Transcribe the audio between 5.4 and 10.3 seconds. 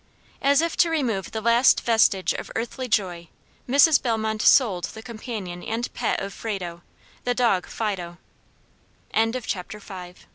and pet of Frado, the dog Fido. CHAPTER VI.